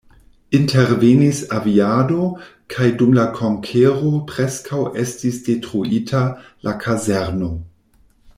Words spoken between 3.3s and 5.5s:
konkero preskaŭ estis